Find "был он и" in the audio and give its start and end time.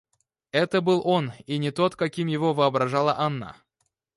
0.81-1.59